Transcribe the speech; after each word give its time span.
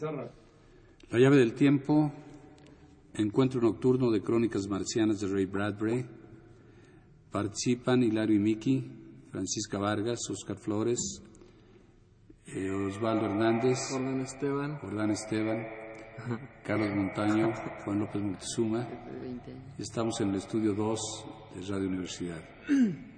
La 0.00 1.18
llave 1.18 1.38
del 1.38 1.54
tiempo, 1.54 2.12
encuentro 3.14 3.60
nocturno 3.60 4.12
de 4.12 4.22
crónicas 4.22 4.68
marcianas 4.68 5.18
de 5.18 5.26
Ray 5.26 5.46
Bradbury. 5.46 6.06
Participan 7.32 8.04
Hilario 8.04 8.36
y 8.36 8.38
Miki, 8.38 8.92
Francisca 9.32 9.78
Vargas, 9.78 10.20
Oscar 10.30 10.56
Flores, 10.56 11.20
eh, 12.46 12.70
Osvaldo 12.70 13.26
Hernández, 13.26 13.78
Orlando 13.92 14.22
Esteban. 14.22 14.78
Orlán 14.84 15.10
Esteban, 15.10 15.66
Carlos 16.64 16.94
Montaño, 16.94 17.52
Juan 17.84 17.98
López 17.98 18.22
Moctezuma. 18.22 18.88
Estamos 19.78 20.20
en 20.20 20.30
el 20.30 20.36
estudio 20.36 20.74
2 20.74 21.00
de 21.56 21.60
Radio 21.72 21.88
Universidad. 21.88 22.42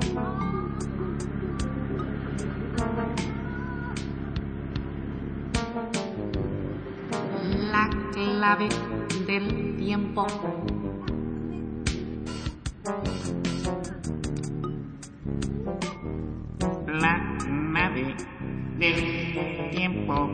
Clave 8.41 8.69
del 9.27 9.75
tiempo. 9.77 10.25
La 16.87 17.17
nave 17.47 18.15
del 18.79 19.69
tiempo. 19.69 20.27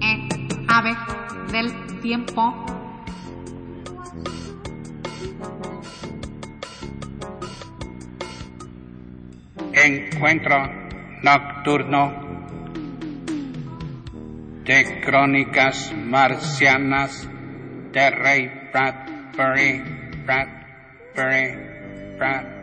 El 0.00 0.66
ave 0.68 0.96
del 1.50 2.00
tiempo. 2.02 2.54
Encuentro 9.72 10.70
nocturno 11.24 12.31
de 14.64 15.00
crónicas 15.00 15.92
marcianas 15.92 17.28
de 17.92 18.10
Ray 18.10 18.70
Bradbury, 18.72 19.82
Bradbury, 20.24 21.56
Bradbury. 22.16 22.62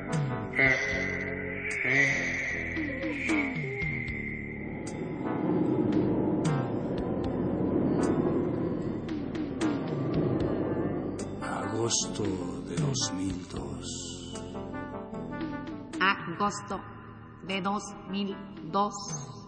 Agosto 11.42 12.24
de 12.66 12.76
2002. 12.76 14.34
Agosto 16.00 16.80
de 17.46 17.62
2002. 17.62 19.39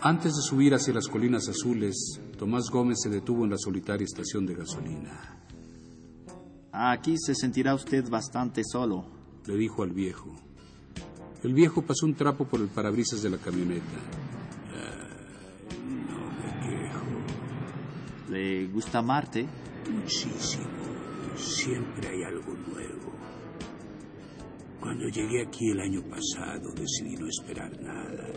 Antes 0.00 0.36
de 0.36 0.42
subir 0.42 0.74
hacia 0.74 0.94
las 0.94 1.08
colinas 1.08 1.48
azules, 1.48 2.20
Tomás 2.38 2.70
Gómez 2.70 2.98
se 3.02 3.10
detuvo 3.10 3.44
en 3.44 3.50
la 3.50 3.58
solitaria 3.58 4.04
estación 4.04 4.46
de 4.46 4.54
gasolina. 4.54 5.38
Aquí 6.72 7.16
se 7.18 7.34
sentirá 7.34 7.74
usted 7.74 8.08
bastante 8.08 8.62
solo. 8.64 9.06
Le 9.46 9.56
dijo 9.56 9.82
al 9.82 9.90
viejo. 9.90 10.36
El 11.42 11.52
viejo 11.52 11.82
pasó 11.82 12.06
un 12.06 12.14
trapo 12.14 12.46
por 12.46 12.60
el 12.60 12.68
parabrisas 12.68 13.22
de 13.22 13.30
la 13.30 13.38
camioneta. 13.38 13.84
Ay, 14.72 15.78
no 16.08 16.30
me 16.30 16.48
quejo. 16.68 18.30
¿Le 18.30 18.66
gusta 18.68 19.02
Marte? 19.02 19.46
Muchísimo. 19.90 20.66
Siempre 21.36 22.08
hay 22.08 22.22
algo 22.22 22.54
nuevo. 22.54 23.12
Cuando 24.80 25.08
llegué 25.08 25.42
aquí 25.42 25.70
el 25.70 25.80
año 25.80 26.02
pasado 26.08 26.72
decidí 26.72 27.16
no 27.16 27.26
esperar 27.26 27.70
nada, 27.82 28.28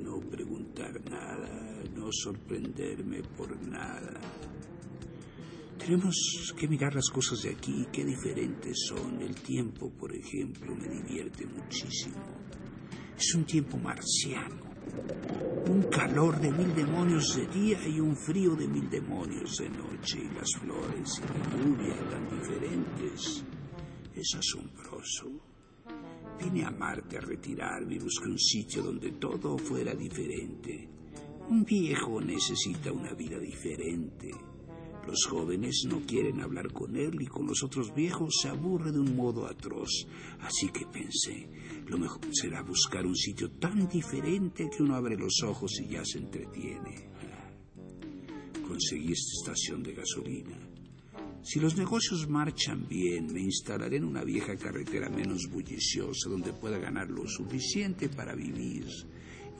no 0.00 0.18
preguntar 0.20 0.92
nada, 1.08 1.82
no 1.94 2.01
sorprenderme 2.12 3.22
por 3.22 3.60
nada. 3.66 4.20
Tenemos 5.84 6.54
que 6.56 6.68
mirar 6.68 6.94
las 6.94 7.10
cosas 7.10 7.42
de 7.42 7.50
aquí, 7.50 7.86
qué 7.92 8.04
diferentes 8.04 8.86
son. 8.86 9.20
El 9.20 9.34
tiempo, 9.34 9.90
por 9.90 10.14
ejemplo, 10.14 10.76
me 10.76 10.88
divierte 10.88 11.44
muchísimo. 11.44 12.22
Es 13.18 13.34
un 13.34 13.44
tiempo 13.44 13.76
marciano. 13.78 14.62
Un 15.68 15.82
calor 15.90 16.40
de 16.40 16.52
mil 16.52 16.72
demonios 16.72 17.34
de 17.34 17.46
día 17.48 17.88
y 17.88 17.98
un 17.98 18.16
frío 18.16 18.54
de 18.54 18.68
mil 18.68 18.88
demonios 18.88 19.56
de 19.56 19.70
noche. 19.70 20.20
Y 20.22 20.34
las 20.34 20.52
flores 20.60 21.18
y 21.18 21.22
la 21.22 21.64
lluvia 21.64 22.08
tan 22.08 22.30
diferentes. 22.30 23.44
Es 24.14 24.34
asombroso. 24.36 25.30
Vine 26.38 26.64
a 26.64 26.70
Marte 26.70 27.18
a 27.18 27.20
retirarme 27.20 27.96
y 27.96 27.98
busqué 27.98 28.28
un 28.28 28.38
sitio 28.38 28.82
donde 28.82 29.10
todo 29.12 29.58
fuera 29.58 29.94
diferente. 29.94 30.91
Un 31.52 31.66
viejo 31.66 32.18
necesita 32.18 32.90
una 32.92 33.12
vida 33.12 33.38
diferente. 33.38 34.30
Los 35.06 35.26
jóvenes 35.26 35.84
no 35.86 36.00
quieren 36.00 36.40
hablar 36.40 36.72
con 36.72 36.96
él 36.96 37.20
y 37.20 37.26
con 37.26 37.46
los 37.46 37.62
otros 37.62 37.94
viejos 37.94 38.38
se 38.40 38.48
aburre 38.48 38.90
de 38.90 38.98
un 38.98 39.14
modo 39.14 39.46
atroz. 39.46 40.06
Así 40.40 40.70
que 40.70 40.86
pensé, 40.86 41.50
lo 41.88 41.98
mejor 41.98 42.20
será 42.32 42.62
buscar 42.62 43.04
un 43.04 43.14
sitio 43.14 43.50
tan 43.50 43.86
diferente 43.86 44.70
que 44.74 44.82
uno 44.82 44.94
abre 44.94 45.14
los 45.14 45.42
ojos 45.42 45.78
y 45.78 45.88
ya 45.88 46.02
se 46.06 46.20
entretiene. 46.20 47.10
Conseguí 48.66 49.12
esta 49.12 49.32
estación 49.42 49.82
de 49.82 49.92
gasolina. 49.92 50.56
Si 51.42 51.60
los 51.60 51.76
negocios 51.76 52.30
marchan 52.30 52.88
bien, 52.88 53.30
me 53.30 53.42
instalaré 53.42 53.98
en 53.98 54.06
una 54.06 54.24
vieja 54.24 54.56
carretera 54.56 55.10
menos 55.10 55.50
bulliciosa 55.50 56.30
donde 56.30 56.54
pueda 56.54 56.78
ganar 56.78 57.10
lo 57.10 57.28
suficiente 57.28 58.08
para 58.08 58.34
vivir 58.34 58.86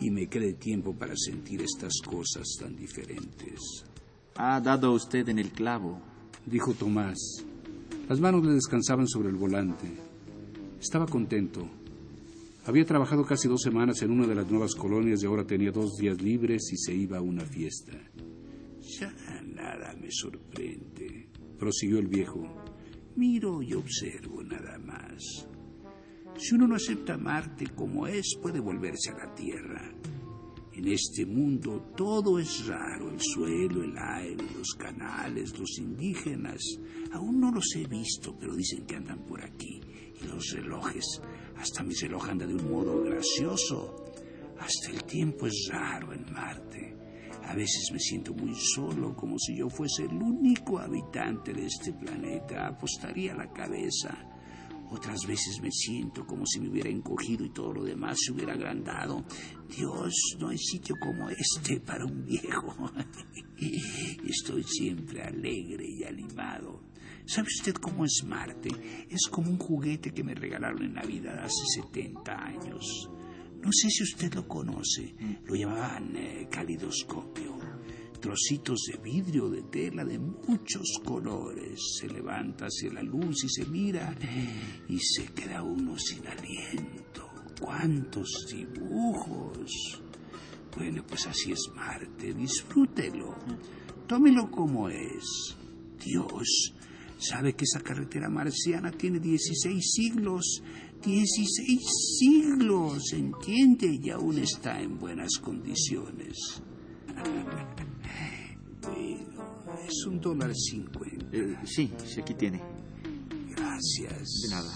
y 0.00 0.10
me 0.10 0.26
quede 0.26 0.54
tiempo 0.54 0.94
para 0.94 1.14
sentir 1.16 1.62
estas 1.62 1.94
cosas 2.04 2.46
tan 2.58 2.76
diferentes. 2.76 3.84
Ha 4.36 4.60
dado 4.60 4.92
usted 4.92 5.28
en 5.28 5.38
el 5.38 5.50
clavo. 5.50 6.00
Dijo 6.46 6.72
Tomás. 6.74 7.44
Las 8.08 8.20
manos 8.20 8.44
le 8.44 8.54
descansaban 8.54 9.06
sobre 9.06 9.28
el 9.28 9.36
volante. 9.36 9.88
Estaba 10.80 11.06
contento. 11.06 11.68
Había 12.64 12.84
trabajado 12.84 13.24
casi 13.24 13.48
dos 13.48 13.62
semanas 13.62 14.02
en 14.02 14.10
una 14.10 14.26
de 14.26 14.34
las 14.34 14.50
nuevas 14.50 14.74
colonias 14.74 15.22
y 15.22 15.26
ahora 15.26 15.44
tenía 15.44 15.72
dos 15.72 15.96
días 15.96 16.20
libres 16.20 16.72
y 16.72 16.76
se 16.76 16.94
iba 16.94 17.18
a 17.18 17.22
una 17.22 17.44
fiesta. 17.44 17.98
Ya 18.80 19.12
nada 19.44 19.94
me 20.00 20.08
sorprende, 20.10 21.28
prosiguió 21.58 21.98
el 21.98 22.08
viejo. 22.08 22.40
Miro 23.16 23.62
y 23.62 23.74
observo 23.74 24.42
nada 24.42 24.78
más. 24.78 25.46
Si 26.36 26.54
uno 26.54 26.66
no 26.66 26.76
acepta 26.76 27.16
Marte 27.16 27.66
como 27.74 28.06
es, 28.06 28.36
puede 28.40 28.60
volverse 28.60 29.10
a 29.10 29.26
la 29.26 29.34
Tierra. 29.34 29.92
En 30.74 30.88
este 30.88 31.26
mundo 31.26 31.92
todo 31.94 32.38
es 32.38 32.66
raro, 32.66 33.10
el 33.10 33.20
suelo, 33.20 33.84
el 33.84 33.96
aire, 33.96 34.42
los 34.56 34.74
canales, 34.74 35.58
los 35.58 35.78
indígenas. 35.78 36.62
Aún 37.12 37.40
no 37.40 37.52
los 37.52 37.76
he 37.76 37.86
visto, 37.86 38.36
pero 38.38 38.56
dicen 38.56 38.86
que 38.86 38.96
andan 38.96 39.24
por 39.26 39.44
aquí. 39.44 39.80
Y 40.20 40.26
los 40.26 40.50
relojes, 40.52 41.20
hasta 41.56 41.82
mi 41.82 41.94
reloj 41.94 42.28
anda 42.28 42.46
de 42.46 42.54
un 42.54 42.70
modo 42.70 43.02
gracioso. 43.02 44.12
Hasta 44.58 44.90
el 44.90 45.04
tiempo 45.04 45.46
es 45.46 45.68
raro 45.70 46.14
en 46.14 46.32
Marte. 46.32 46.96
A 47.44 47.54
veces 47.54 47.90
me 47.92 47.98
siento 47.98 48.32
muy 48.32 48.54
solo, 48.54 49.14
como 49.14 49.38
si 49.38 49.58
yo 49.58 49.68
fuese 49.68 50.04
el 50.04 50.14
único 50.14 50.78
habitante 50.78 51.52
de 51.52 51.66
este 51.66 51.92
planeta. 51.92 52.68
Apostaría 52.68 53.34
la 53.34 53.52
cabeza. 53.52 54.31
Otras 54.92 55.26
veces 55.26 55.58
me 55.62 55.70
siento 55.70 56.26
como 56.26 56.44
si 56.44 56.60
me 56.60 56.68
hubiera 56.68 56.90
encogido 56.90 57.46
y 57.46 57.50
todo 57.50 57.72
lo 57.72 57.82
demás 57.82 58.18
se 58.20 58.30
hubiera 58.30 58.52
agrandado. 58.52 59.24
Dios, 59.74 60.12
no 60.38 60.50
hay 60.50 60.58
sitio 60.58 60.96
como 61.00 61.30
este 61.30 61.80
para 61.80 62.04
un 62.04 62.22
viejo. 62.26 62.92
Estoy 64.28 64.62
siempre 64.64 65.22
alegre 65.22 65.86
y 65.88 66.04
animado. 66.04 66.82
¿Sabe 67.24 67.48
usted 67.48 67.74
cómo 67.76 68.04
es 68.04 68.22
Marte? 68.26 68.68
Es 69.08 69.28
como 69.30 69.50
un 69.50 69.58
juguete 69.58 70.12
que 70.12 70.22
me 70.22 70.34
regalaron 70.34 70.82
en 70.82 70.92
Navidad 70.92 71.38
hace 71.38 71.64
70 71.80 72.30
años. 72.30 73.08
No 73.62 73.70
sé 73.72 73.88
si 73.88 74.02
usted 74.02 74.34
lo 74.34 74.46
conoce. 74.46 75.14
Lo 75.46 75.54
llamaban 75.54 76.14
eh, 76.16 76.48
calidoscopio. 76.50 77.61
Trocitos 78.22 78.84
de 78.86 78.98
vidrio 78.98 79.50
de 79.50 79.62
tela 79.62 80.04
de 80.04 80.16
muchos 80.16 81.00
colores. 81.04 81.96
Se 81.98 82.06
levanta 82.06 82.66
hacia 82.66 82.92
la 82.92 83.02
luz 83.02 83.42
y 83.42 83.48
se 83.48 83.66
mira 83.66 84.16
y 84.88 84.96
se 85.00 85.24
queda 85.34 85.64
uno 85.64 85.98
sin 85.98 86.24
aliento. 86.28 87.28
¡Cuántos 87.60 88.46
dibujos! 88.48 90.00
Bueno, 90.76 91.04
pues 91.04 91.26
así 91.26 91.50
es 91.50 91.68
Marte, 91.74 92.32
disfrútelo. 92.32 93.34
Tómelo 94.06 94.48
como 94.52 94.88
es. 94.88 95.56
Dios, 95.98 96.74
sabe 97.18 97.54
que 97.54 97.64
esa 97.64 97.80
carretera 97.80 98.30
marciana 98.30 98.92
tiene 98.92 99.18
16 99.18 99.92
siglos. 99.92 100.62
16 101.04 101.80
siglos, 102.20 103.12
¿entiende? 103.14 103.98
Y 104.00 104.10
aún 104.10 104.38
está 104.38 104.80
en 104.80 104.96
buenas 104.96 105.38
condiciones. 105.40 106.62
es 109.86 110.06
un 110.06 110.20
dólar 110.20 110.54
cincuenta. 110.54 111.26
Eh, 111.32 111.56
sí, 111.64 111.92
sí, 112.04 112.20
aquí 112.20 112.34
tiene. 112.34 112.60
Gracias. 113.50 114.42
De 114.42 114.48
nada. 114.50 114.72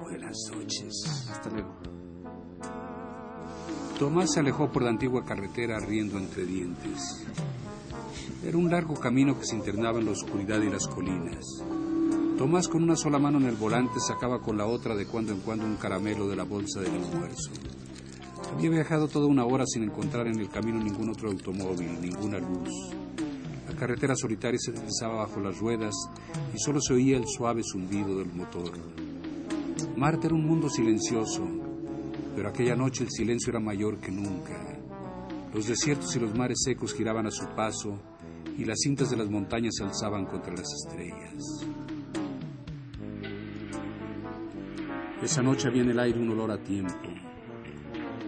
Buenas 0.00 0.36
noches. 0.52 1.28
Hasta 1.30 1.50
luego. 1.50 1.74
Tomás 3.98 4.32
se 4.32 4.40
alejó 4.40 4.70
por 4.70 4.82
la 4.82 4.90
antigua 4.90 5.24
carretera 5.24 5.78
riendo 5.78 6.18
entre 6.18 6.44
dientes. 6.44 7.24
Era 8.44 8.58
un 8.58 8.70
largo 8.70 8.94
camino 8.94 9.38
que 9.38 9.46
se 9.46 9.56
internaba 9.56 9.98
en 10.00 10.06
la 10.06 10.12
oscuridad 10.12 10.60
y 10.60 10.70
las 10.70 10.86
colinas. 10.86 11.44
Tomás 12.36 12.68
con 12.68 12.82
una 12.82 12.96
sola 12.96 13.18
mano 13.18 13.38
en 13.38 13.46
el 13.46 13.54
volante 13.54 14.00
sacaba 14.00 14.40
con 14.40 14.58
la 14.58 14.66
otra 14.66 14.96
de 14.96 15.06
cuando 15.06 15.32
en 15.32 15.40
cuando 15.40 15.64
un 15.64 15.76
caramelo 15.76 16.26
de 16.26 16.36
la 16.36 16.42
bolsa 16.42 16.80
del 16.80 16.92
almuerzo. 16.92 17.52
Había 18.52 18.70
viajado 18.70 19.08
toda 19.08 19.26
una 19.26 19.44
hora 19.44 19.64
sin 19.66 19.84
encontrar 19.84 20.26
en 20.26 20.40
el 20.40 20.48
camino 20.48 20.78
ningún 20.78 21.10
otro 21.10 21.30
automóvil, 21.30 22.00
ninguna 22.00 22.38
luz. 22.38 22.68
La 23.74 23.80
carretera 23.80 24.14
solitaria 24.14 24.58
se 24.60 24.70
deslizaba 24.70 25.26
bajo 25.26 25.40
las 25.40 25.58
ruedas 25.58 25.96
y 26.54 26.58
solo 26.60 26.80
se 26.80 26.94
oía 26.94 27.16
el 27.16 27.26
suave 27.26 27.62
zumbido 27.64 28.16
del 28.18 28.32
motor. 28.32 28.70
Marte 29.96 30.28
era 30.28 30.36
un 30.36 30.46
mundo 30.46 30.70
silencioso, 30.70 31.42
pero 32.36 32.50
aquella 32.50 32.76
noche 32.76 33.02
el 33.02 33.10
silencio 33.10 33.50
era 33.50 33.58
mayor 33.58 33.98
que 33.98 34.12
nunca. 34.12 34.78
Los 35.52 35.66
desiertos 35.66 36.14
y 36.14 36.20
los 36.20 36.32
mares 36.36 36.62
secos 36.62 36.94
giraban 36.94 37.26
a 37.26 37.32
su 37.32 37.46
paso 37.56 38.00
y 38.56 38.64
las 38.64 38.78
cintas 38.78 39.10
de 39.10 39.16
las 39.16 39.28
montañas 39.28 39.74
se 39.76 39.82
alzaban 39.82 40.26
contra 40.26 40.54
las 40.54 40.72
estrellas. 40.72 41.66
Esa 45.20 45.42
noche 45.42 45.66
había 45.66 45.82
en 45.82 45.90
el 45.90 45.98
aire 45.98 46.20
un 46.20 46.30
olor 46.30 46.52
a 46.52 46.62
tiempo. 46.62 47.08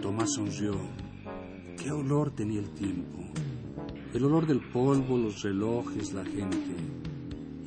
Tomás 0.01 0.29
sonrió. 0.33 0.73
¿Qué 1.81 1.89
olor 1.89 2.35
tenía 2.35 2.59
el 2.59 2.69
tiempo? 2.71 3.27
El 4.13 4.23
olor 4.23 4.47
del 4.47 4.61
polvo, 4.61 5.17
los 5.17 5.41
relojes, 5.41 6.13
la 6.13 6.23
gente. 6.23 6.75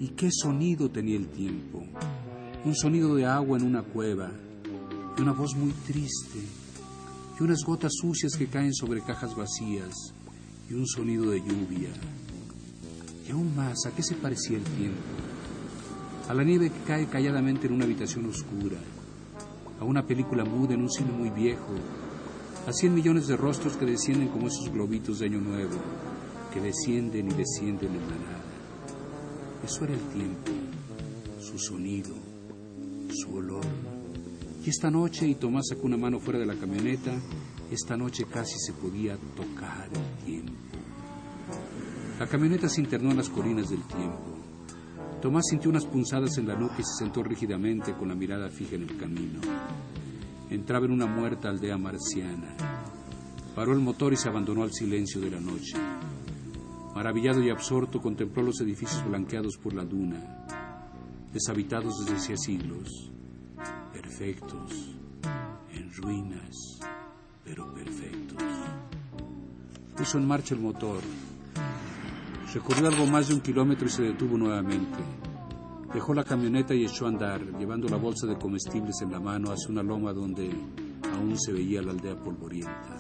¿Y 0.01 0.09
qué 0.09 0.31
sonido 0.33 0.91
tenía 0.91 1.17
el 1.17 1.29
tiempo? 1.29 1.85
Un 2.65 2.75
sonido 2.75 3.15
de 3.15 3.27
agua 3.27 3.59
en 3.59 3.65
una 3.65 3.83
cueva, 3.83 4.33
y 5.17 5.21
una 5.21 5.33
voz 5.33 5.55
muy 5.55 5.71
triste, 5.87 6.41
y 7.39 7.43
unas 7.43 7.63
gotas 7.65 7.93
sucias 7.95 8.37
que 8.37 8.47
caen 8.47 8.73
sobre 8.73 9.03
cajas 9.03 9.37
vacías, 9.37 9.95
y 10.69 10.75
un 10.75 10.87
sonido 10.87 11.31
de 11.31 11.41
lluvia. 11.41 11.91
Y 13.29 13.33
aún 13.33 13.55
más, 13.55 13.85
¿a 13.87 13.91
qué 13.91 14.03
se 14.03 14.15
parecía 14.15 14.57
el 14.57 14.65
tiempo? 14.65 14.99
A 16.29 16.35
la 16.35 16.43
nieve 16.43 16.71
que 16.71 16.81
cae 16.87 17.07
calladamente 17.07 17.67
en 17.67 17.75
una 17.75 17.85
habitación 17.85 18.25
oscura, 18.27 18.79
a 19.79 19.85
una 19.85 20.07
película 20.07 20.45
muda 20.45 20.73
en 20.73 20.81
un 20.81 20.91
cine 20.91 21.13
muy 21.13 21.29
viejo, 21.29 21.75
a 22.67 22.73
cien 22.73 22.95
millones 22.95 23.27
de 23.27 23.37
rostros 23.37 23.77
que 23.77 23.85
descienden 23.85 24.29
como 24.29 24.49
esos 24.49 24.71
globitos 24.73 25.19
de 25.19 25.27
Año 25.27 25.41
Nuevo, 25.41 25.77
que 26.53 26.61
descienden 26.61 27.31
y 27.31 27.35
descienden 27.35 27.91
en 27.95 28.01
la 28.01 28.17
nada. 28.17 28.45
Eso 29.65 29.85
era 29.85 29.95
el 29.95 30.01
tiempo, 30.09 30.53
su 31.41 31.59
sonido, 31.59 32.15
su 33.11 33.35
olor. 33.35 33.65
Y 34.65 34.71
esta 34.71 34.91
noche, 34.91 35.27
y 35.27 35.35
Tomás 35.35 35.69
sacó 35.69 35.87
una 35.87 35.97
mano 35.97 36.19
fuera 36.21 36.39
de 36.39 36.47
la 36.47 36.55
camioneta, 36.55 37.13
esta 37.71 37.97
noche 37.97 38.25
casi 38.25 38.59
se 38.59 38.73
podía 38.73 39.17
tocar 39.37 39.89
el 39.93 40.25
tiempo. 40.25 40.53
La 42.19 42.27
camioneta 42.27 42.69
se 42.69 42.81
internó 42.81 43.11
en 43.11 43.17
las 43.17 43.29
colinas 43.29 43.71
del 43.71 43.83
tiempo. 43.85 44.37
Tomás 45.23 45.45
sintió 45.49 45.71
unas 45.71 45.87
punzadas 45.87 46.37
en 46.39 46.49
la 46.49 46.57
nuca 46.57 46.77
y 46.79 46.83
se 46.83 47.05
sentó 47.05 47.23
rígidamente 47.23 47.95
con 47.95 48.09
la 48.09 48.15
mirada 48.15 48.49
fija 48.49 48.77
en 48.77 48.83
el 48.83 48.97
camino. 48.97 49.41
Entraba 50.51 50.87
en 50.87 50.93
una 50.93 51.07
muerta 51.07 51.49
aldea 51.49 51.77
marciana. 51.77 52.57
Paró 53.55 53.73
el 53.73 53.81
motor 53.81 54.13
y 54.13 54.17
se 54.17 54.29
abandonó 54.29 54.63
al 54.63 54.73
silencio 54.73 55.21
de 55.21 55.31
la 55.31 55.41
noche. 55.41 55.77
Maravillado 56.95 57.41
y 57.43 57.51
absorto 57.51 58.01
contempló 58.01 58.43
los 58.43 58.61
edificios 58.61 59.05
blanqueados 59.07 59.57
por 59.57 59.75
la 59.75 59.85
duna, 59.85 60.45
deshabitados 61.33 62.05
desde 62.05 62.17
hacía 62.17 62.37
siglos, 62.37 63.13
perfectos, 63.93 64.97
en 65.73 65.93
ruinas, 65.93 66.81
pero 67.45 67.73
perfectos. 67.73 68.43
Puso 69.97 70.19
en 70.19 70.27
marcha 70.27 70.55
el 70.55 70.61
motor. 70.61 71.01
Recorrió 72.53 72.89
algo 72.89 73.07
más 73.07 73.29
de 73.29 73.35
un 73.35 73.41
kilómetro 73.41 73.87
y 73.87 73.91
se 73.91 74.03
detuvo 74.03 74.37
nuevamente. 74.37 74.99
Dejó 75.95 76.13
la 76.15 76.25
camioneta 76.25 76.75
y 76.75 76.85
echó 76.85 77.07
a 77.07 77.11
andar, 77.11 77.41
llevando 77.59 77.89
la 77.89 77.97
bolsa 77.97 78.27
de 78.27 78.37
comestibles 78.37 78.97
en 79.03 79.13
la 79.13 79.21
mano 79.21 79.53
hacia 79.53 79.71
una 79.71 79.83
loma 79.83 80.13
donde 80.13 80.51
aún 81.15 81.39
se 81.39 81.53
veía 81.53 81.83
la 81.83 81.93
aldea 81.93 82.17
polvorienta. 82.17 82.97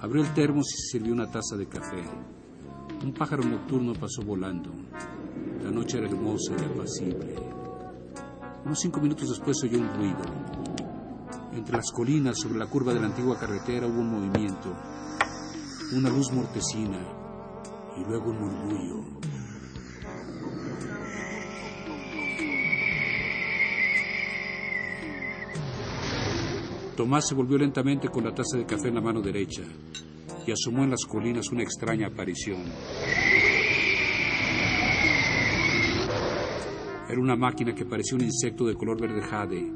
Abrió 0.00 0.22
el 0.22 0.32
termos 0.32 0.66
y 0.72 0.76
se 0.76 0.88
sirvió 0.92 1.12
una 1.12 1.30
taza 1.30 1.56
de 1.56 1.66
café. 1.66 2.02
Un 3.06 3.12
pájaro 3.12 3.44
nocturno 3.44 3.92
pasó 3.92 4.20
volando. 4.22 4.68
La 5.62 5.70
noche 5.70 5.98
era 5.98 6.08
hermosa 6.08 6.54
y 6.60 6.64
apacible. 6.64 7.36
Unos 8.64 8.80
cinco 8.80 9.00
minutos 9.00 9.28
después 9.28 9.62
oyó 9.62 9.78
un 9.78 9.94
ruido. 9.94 10.22
Entre 11.52 11.76
las 11.76 11.92
colinas, 11.92 12.36
sobre 12.36 12.58
la 12.58 12.66
curva 12.66 12.92
de 12.92 12.98
la 12.98 13.06
antigua 13.06 13.38
carretera, 13.38 13.86
hubo 13.86 14.00
un 14.00 14.10
movimiento, 14.10 14.74
una 15.94 16.10
luz 16.10 16.32
mortecina 16.32 16.98
y 17.96 18.04
luego 18.08 18.30
un 18.30 18.40
murmullo. 18.40 19.04
Tomás 26.96 27.28
se 27.28 27.36
volvió 27.36 27.56
lentamente 27.56 28.08
con 28.08 28.24
la 28.24 28.34
taza 28.34 28.58
de 28.58 28.66
café 28.66 28.88
en 28.88 28.96
la 28.96 29.00
mano 29.00 29.20
derecha 29.20 29.62
y 30.46 30.52
asomó 30.52 30.84
en 30.84 30.90
las 30.90 31.04
colinas 31.04 31.50
una 31.50 31.62
extraña 31.62 32.06
aparición. 32.06 32.62
Era 37.08 37.20
una 37.20 37.36
máquina 37.36 37.74
que 37.74 37.84
parecía 37.84 38.16
un 38.16 38.24
insecto 38.24 38.64
de 38.64 38.74
color 38.74 39.00
verde 39.00 39.22
jade, 39.22 39.72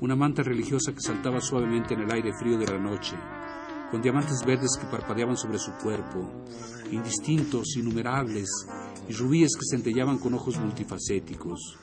una 0.00 0.16
manta 0.16 0.42
religiosa 0.42 0.92
que 0.92 1.00
saltaba 1.00 1.40
suavemente 1.40 1.94
en 1.94 2.00
el 2.00 2.12
aire 2.12 2.32
frío 2.38 2.58
de 2.58 2.66
la 2.66 2.78
noche, 2.78 3.16
con 3.90 4.02
diamantes 4.02 4.44
verdes 4.46 4.76
que 4.80 4.86
parpadeaban 4.86 5.36
sobre 5.36 5.58
su 5.58 5.72
cuerpo, 5.72 6.30
indistintos, 6.90 7.76
innumerables, 7.76 8.48
y 9.08 9.12
rubíes 9.12 9.54
que 9.54 9.64
centellaban 9.70 10.18
con 10.18 10.34
ojos 10.34 10.58
multifacéticos. 10.58 11.78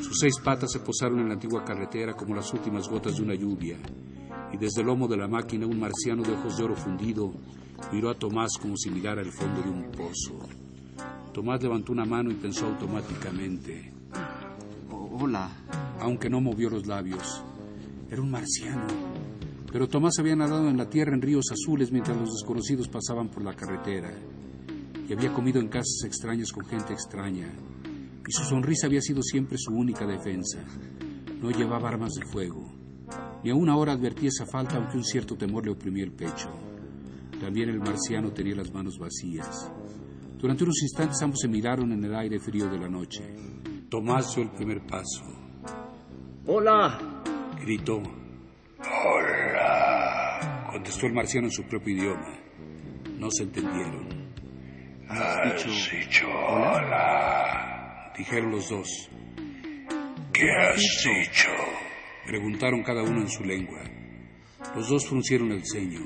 Sus 0.00 0.18
seis 0.20 0.38
patas 0.42 0.72
se 0.72 0.80
posaron 0.80 1.20
en 1.20 1.28
la 1.28 1.34
antigua 1.34 1.64
carretera 1.64 2.14
como 2.14 2.34
las 2.34 2.52
últimas 2.52 2.88
gotas 2.88 3.16
de 3.16 3.22
una 3.22 3.34
lluvia, 3.34 3.78
y 4.52 4.56
desde 4.56 4.80
el 4.80 4.86
lomo 4.86 5.08
de 5.08 5.16
la 5.16 5.28
máquina 5.28 5.66
un 5.66 5.78
marciano 5.78 6.22
de 6.22 6.32
ojos 6.32 6.56
de 6.56 6.64
oro 6.64 6.76
fundido 6.76 7.32
miró 7.92 8.10
a 8.10 8.14
Tomás 8.14 8.52
como 8.60 8.76
si 8.76 8.90
mirara 8.90 9.20
el 9.20 9.32
fondo 9.32 9.62
de 9.62 9.70
un 9.70 9.90
pozo. 9.90 10.38
Tomás 11.32 11.62
levantó 11.62 11.92
una 11.92 12.04
mano 12.04 12.30
y 12.30 12.34
pensó 12.34 12.66
automáticamente, 12.66 13.92
hola. 14.90 15.50
aunque 16.00 16.30
no 16.30 16.40
movió 16.40 16.70
los 16.70 16.86
labios. 16.86 17.42
Era 18.10 18.22
un 18.22 18.30
marciano. 18.30 18.86
Pero 19.70 19.88
Tomás 19.88 20.18
había 20.18 20.34
nadado 20.34 20.68
en 20.68 20.78
la 20.78 20.88
tierra 20.88 21.14
en 21.14 21.20
ríos 21.20 21.46
azules 21.52 21.92
mientras 21.92 22.16
los 22.16 22.32
desconocidos 22.32 22.88
pasaban 22.88 23.28
por 23.28 23.44
la 23.44 23.54
carretera. 23.54 24.10
Y 25.08 25.12
había 25.12 25.32
comido 25.32 25.60
en 25.60 25.68
casas 25.68 26.04
extrañas 26.04 26.52
con 26.52 26.64
gente 26.66 26.92
extraña. 26.92 27.52
Y 28.26 28.32
su 28.32 28.44
sonrisa 28.44 28.86
había 28.86 29.02
sido 29.02 29.22
siempre 29.22 29.58
su 29.58 29.72
única 29.72 30.06
defensa. 30.06 30.64
No 31.40 31.50
llevaba 31.50 31.88
armas 31.88 32.14
de 32.14 32.26
fuego. 32.26 32.77
Ni 33.48 33.52
aún 33.52 33.70
ahora 33.70 33.92
advertía 33.92 34.28
esa 34.28 34.44
falta, 34.44 34.76
aunque 34.76 34.98
un 34.98 35.04
cierto 35.04 35.34
temor 35.34 35.64
le 35.64 35.72
oprimía 35.72 36.04
el 36.04 36.12
pecho. 36.12 36.50
También 37.40 37.70
el 37.70 37.78
marciano 37.78 38.30
tenía 38.30 38.54
las 38.54 38.70
manos 38.70 38.98
vacías. 38.98 39.72
Durante 40.36 40.64
unos 40.64 40.82
instantes 40.82 41.16
ambos 41.22 41.40
se 41.40 41.48
miraron 41.48 41.90
en 41.92 42.04
el 42.04 42.14
aire 42.14 42.38
frío 42.40 42.68
de 42.68 42.76
la 42.78 42.90
noche. 42.90 43.24
Tomás 43.88 44.34
dio 44.34 44.44
el 44.44 44.50
primer 44.50 44.86
paso. 44.86 45.24
Hola. 46.44 47.22
Gritó. 47.62 48.02
¡Hola! 48.80 50.68
Contestó 50.70 51.06
el 51.06 51.14
marciano 51.14 51.46
en 51.46 51.52
su 51.52 51.62
propio 51.62 51.96
idioma. 51.96 52.38
No 53.18 53.30
se 53.30 53.44
entendieron. 53.44 54.08
¿Has 55.08 55.54
dicho 55.90 56.26
hola? 56.28 58.12
Dijeron 58.14 58.50
los 58.50 58.68
dos. 58.68 59.08
¿Qué 60.34 60.50
has 60.52 60.76
dicho? 60.76 61.67
Preguntaron 62.28 62.82
cada 62.82 63.02
uno 63.02 63.22
en 63.22 63.28
su 63.30 63.42
lengua. 63.42 63.82
Los 64.76 64.90
dos 64.90 65.08
fruncieron 65.08 65.50
el 65.50 65.62
ceño. 65.64 66.00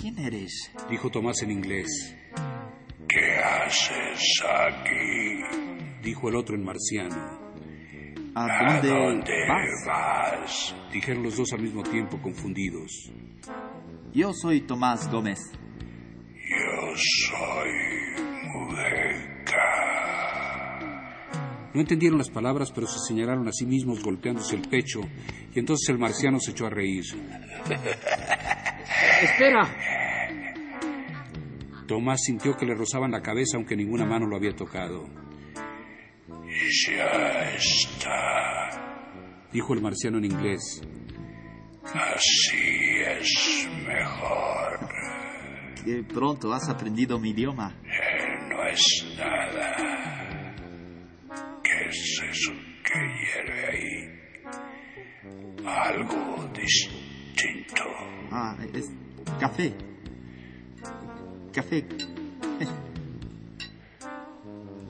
quién 0.00 0.16
eres? 0.20 0.70
Dijo 0.88 1.10
Tomás 1.10 1.42
en 1.42 1.50
inglés. 1.50 2.14
¿Qué 3.08 3.34
haces 3.42 4.44
aquí? 4.48 6.00
Dijo 6.00 6.28
el 6.28 6.36
otro 6.36 6.54
en 6.54 6.64
marciano. 6.64 7.16
¿A 8.36 8.80
dónde 8.80 9.34
vas? 9.48 9.84
vas? 9.84 10.76
Dijeron 10.92 11.24
los 11.24 11.36
dos 11.36 11.52
al 11.52 11.62
mismo 11.62 11.82
tiempo, 11.82 12.22
confundidos. 12.22 13.10
Yo 14.12 14.32
soy 14.32 14.60
Tomás 14.60 15.10
Gómez. 15.10 15.40
Yo 16.34 16.94
soy 16.94 17.55
No 21.76 21.82
entendieron 21.82 22.16
las 22.16 22.30
palabras, 22.30 22.72
pero 22.74 22.86
se 22.86 22.98
señalaron 23.06 23.46
a 23.48 23.52
sí 23.52 23.66
mismos 23.66 24.02
golpeándose 24.02 24.56
el 24.56 24.66
pecho, 24.66 25.00
y 25.54 25.58
entonces 25.58 25.90
el 25.90 25.98
marciano 25.98 26.40
se 26.40 26.52
echó 26.52 26.64
a 26.64 26.70
reír. 26.70 27.04
Espera. 29.22 29.68
Tomás 31.86 32.22
sintió 32.22 32.56
que 32.56 32.64
le 32.64 32.74
rozaban 32.74 33.10
la 33.10 33.20
cabeza 33.20 33.58
aunque 33.58 33.76
ninguna 33.76 34.06
mano 34.06 34.26
lo 34.26 34.36
había 34.36 34.56
tocado. 34.56 35.06
Ya 36.86 37.54
está. 37.54 38.70
Dijo 39.52 39.74
el 39.74 39.82
marciano 39.82 40.16
en 40.16 40.24
inglés. 40.24 40.80
Así 41.84 43.02
es 43.06 43.68
mejor. 43.86 44.78
Qué 45.84 46.02
pronto 46.04 46.54
has 46.54 46.70
aprendido 46.70 47.18
mi 47.18 47.32
idioma. 47.32 47.76
Eh, 47.84 48.48
no 48.48 48.64
es 48.64 49.04
nada. 49.18 49.18
¿Qué 49.18 49.24
es 51.96 52.20
eso 52.30 52.52
que 52.84 52.98
hierve 53.18 53.66
ahí? 53.70 53.94
Algo 55.64 56.48
distinto. 56.54 57.84
Ah, 58.30 58.56
es 58.72 58.90
café. 59.40 59.74
Café. 61.52 61.84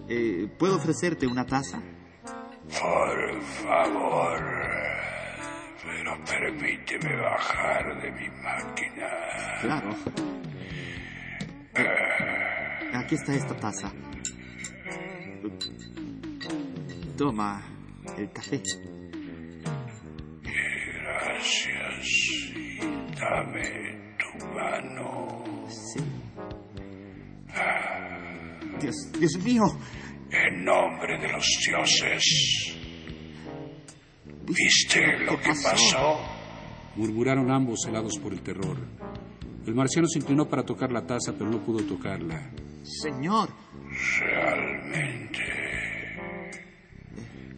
Eh, 0.08 0.46
¿Puedo 0.56 0.76
ofrecerte 0.76 1.26
una 1.26 1.44
taza? 1.44 1.82
Por 2.80 3.42
favor. 3.42 4.40
Pero 5.82 6.24
permíteme 6.24 7.16
bajar 7.16 8.00
de 8.00 8.12
mi 8.12 8.28
máquina. 8.40 9.08
Claro. 9.62 9.90
Eh, 11.74 12.94
aquí 12.94 13.16
está 13.16 13.34
esta 13.34 13.56
taza. 13.56 13.92
Toma 17.16 17.62
el 18.18 18.30
café. 18.30 18.62
Gracias. 20.42 22.06
Y 22.54 22.78
dame 23.18 24.16
tu 24.18 24.46
mano. 24.54 25.44
Sí. 25.68 26.00
Dios, 28.80 28.94
Dios 29.18 29.38
mío. 29.42 29.62
En 30.30 30.64
nombre 30.64 31.18
de 31.18 31.32
los 31.32 31.46
dioses. 31.66 32.76
¿Viste 34.46 35.18
lo 35.24 35.40
que 35.40 35.48
pasó? 35.48 36.20
Murmuraron 36.96 37.50
ambos 37.50 37.86
helados 37.88 38.18
por 38.18 38.34
el 38.34 38.42
terror. 38.42 38.76
El 39.66 39.74
marciano 39.74 40.06
se 40.06 40.18
inclinó 40.18 40.48
para 40.48 40.64
tocar 40.64 40.92
la 40.92 41.06
taza, 41.06 41.32
pero 41.32 41.50
no 41.50 41.64
pudo 41.64 41.82
tocarla. 41.84 42.52
Señor. 42.84 43.48
Realmente. 44.20 44.35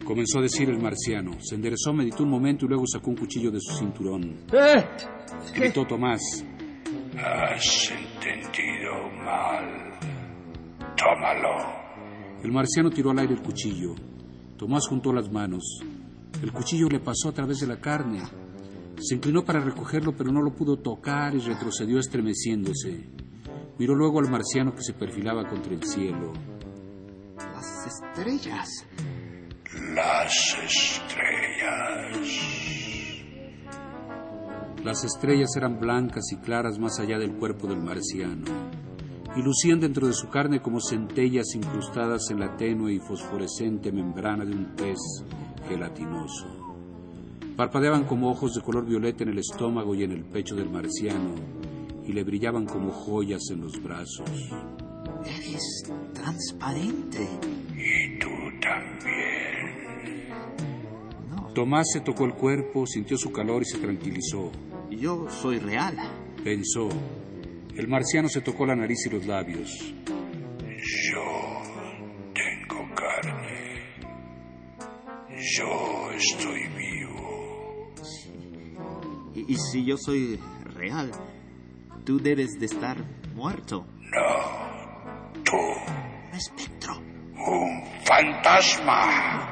Comenzó 0.09 0.39
a 0.39 0.41
decir 0.41 0.67
el 0.67 0.79
marciano. 0.79 1.33
Se 1.39 1.53
enderezó, 1.53 1.93
meditó 1.93 2.23
un 2.23 2.31
momento 2.31 2.65
y 2.65 2.67
luego 2.67 2.83
sacó 2.87 3.11
un 3.11 3.15
cuchillo 3.15 3.51
de 3.51 3.59
su 3.61 3.77
cinturón. 3.77 4.37
¡Eh! 4.51 4.83
Gritó 5.53 5.85
Tomás. 5.85 6.19
Has 7.15 7.91
entendido 7.91 8.91
mal. 9.23 9.99
Tómalo. 10.97 12.41
El 12.43 12.51
marciano 12.51 12.89
tiró 12.89 13.11
al 13.11 13.19
aire 13.19 13.35
el 13.35 13.43
cuchillo. 13.43 13.93
Tomás 14.57 14.87
juntó 14.87 15.13
las 15.13 15.31
manos. 15.31 15.63
El 16.41 16.51
cuchillo 16.53 16.89
le 16.89 17.01
pasó 17.01 17.29
a 17.29 17.33
través 17.33 17.59
de 17.59 17.67
la 17.67 17.79
carne. 17.79 18.23
Se 18.97 19.13
inclinó 19.13 19.45
para 19.45 19.59
recogerlo, 19.59 20.15
pero 20.17 20.31
no 20.31 20.41
lo 20.41 20.55
pudo 20.55 20.77
tocar 20.77 21.35
y 21.35 21.39
retrocedió 21.39 21.99
estremeciéndose. 21.99 23.11
Miró 23.77 23.93
luego 23.93 24.21
al 24.21 24.31
marciano 24.31 24.73
que 24.73 24.81
se 24.81 24.93
perfilaba 24.93 25.47
contra 25.47 25.71
el 25.71 25.83
cielo. 25.83 26.33
Las 27.37 27.85
estrellas. 27.85 28.87
Las 29.95 30.57
estrellas. 30.61 32.17
Las 34.83 35.03
estrellas 35.05 35.55
eran 35.55 35.79
blancas 35.79 36.31
y 36.33 36.37
claras 36.37 36.77
más 36.77 36.99
allá 36.99 37.17
del 37.17 37.33
cuerpo 37.33 37.67
del 37.67 37.81
marciano, 37.81 38.45
y 39.35 39.41
lucían 39.41 39.79
dentro 39.79 40.07
de 40.07 40.13
su 40.13 40.27
carne 40.29 40.61
como 40.61 40.81
centellas 40.81 41.55
incrustadas 41.55 42.29
en 42.29 42.39
la 42.41 42.57
tenue 42.57 42.93
y 42.93 42.99
fosforescente 42.99 43.91
membrana 43.91 44.43
de 44.43 44.53
un 44.53 44.75
pez 44.75 44.99
gelatinoso. 45.67 46.47
Parpadeaban 47.55 48.03
como 48.03 48.31
ojos 48.31 48.53
de 48.53 48.61
color 48.61 48.85
violeta 48.85 49.23
en 49.23 49.29
el 49.29 49.39
estómago 49.39 49.95
y 49.95 50.03
en 50.03 50.11
el 50.11 50.25
pecho 50.25 50.55
del 50.55 50.69
marciano, 50.69 51.35
y 52.05 52.11
le 52.11 52.23
brillaban 52.23 52.65
como 52.65 52.91
joyas 52.91 53.43
en 53.51 53.61
los 53.61 53.81
brazos. 53.81 54.29
Eres 55.25 55.83
transparente. 56.13 57.27
Y 57.75 58.19
tú 58.19 58.38
también. 58.61 59.39
Tomás 61.53 61.87
se 61.91 62.01
tocó 62.01 62.25
el 62.25 62.33
cuerpo, 62.33 62.85
sintió 62.85 63.17
su 63.17 63.31
calor 63.31 63.63
y 63.63 63.65
se 63.65 63.79
tranquilizó. 63.79 64.51
yo 64.91 65.29
soy 65.29 65.59
real. 65.59 65.97
Pensó. 66.43 66.89
El 67.75 67.87
marciano 67.87 68.29
se 68.29 68.41
tocó 68.41 68.65
la 68.65 68.75
nariz 68.75 69.05
y 69.05 69.09
los 69.09 69.25
labios. 69.25 69.93
Yo 70.57 71.21
tengo 72.33 72.95
carne. 72.95 73.81
Yo 75.57 76.11
estoy 76.11 76.67
vivo. 76.77 77.93
Y, 79.35 79.53
y 79.53 79.57
si 79.57 79.85
yo 79.85 79.97
soy 79.97 80.39
real, 80.75 81.11
tú 82.05 82.19
debes 82.19 82.59
de 82.59 82.65
estar 82.65 82.97
muerto. 83.35 83.85
No. 83.97 85.43
Tú. 85.43 85.57
Un 85.57 86.35
espectro. 86.35 86.97
Un 86.97 87.88
fantasma. 88.09 89.51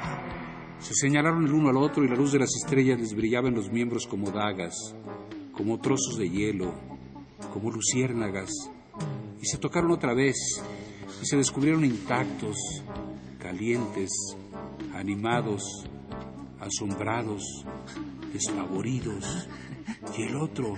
Se 0.80 0.94
señalaron 0.96 1.46
el 1.46 1.54
uno 1.54 1.70
al 1.70 1.78
otro 1.78 2.04
y 2.04 2.08
la 2.08 2.16
luz 2.16 2.32
de 2.32 2.40
las 2.40 2.50
estrellas 2.56 3.00
les 3.00 3.14
brillaba 3.14 3.50
en 3.50 3.56
los 3.56 3.72
miembros 3.72 4.08
como 4.08 4.32
dagas, 4.32 4.74
como 5.54 5.80
trozos 5.80 6.18
de 6.18 6.28
hielo, 6.28 6.74
como 7.54 7.70
luciérnagas. 7.70 8.50
Y 9.40 9.46
se 9.46 9.60
tocaron 9.60 9.92
otra 9.92 10.16
vez 10.16 10.36
y 11.22 11.26
se 11.26 11.38
descubrieron 11.38 11.86
intactos, 11.86 12.56
calientes, 13.38 14.10
animados, 14.96 15.64
asombrados, 16.60 17.44
despavoridos. 18.34 19.48
Y 20.18 20.24
el 20.24 20.36
otro, 20.36 20.74